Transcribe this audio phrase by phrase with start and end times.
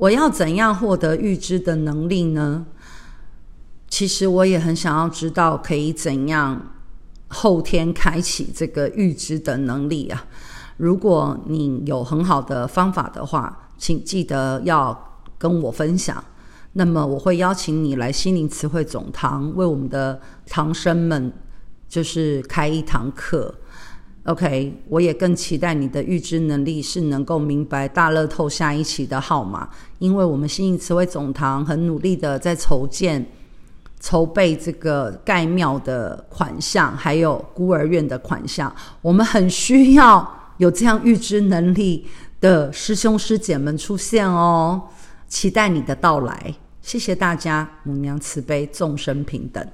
[0.00, 2.64] 我要怎样获得预知的能力呢？
[3.86, 6.72] 其实我也很想要知道，可以怎样
[7.28, 10.24] 后天开启这个预知的能力啊！
[10.78, 16.24] 如果你有很好的方法的话，请记得要跟我分享。
[16.72, 21.30] 那么我会邀请你来心灵词汇总堂，为我们的唐生们
[21.86, 23.54] 就是开一堂课。
[24.30, 33.26] OK，我也更期待你的预知能力是能够明白大乐透下一期的号码，因为我们心灵词汇总堂很努力的在筹建、
[33.98, 38.72] 筹备这个盖庙的款项，还有孤儿院的款项，
[39.02, 42.06] 我们很需要有这样预知能力
[42.40, 44.80] 的师兄师姐们出现哦。
[45.26, 49.66] 期待你的到来，谢谢大家，母娘慈悲，众生平等。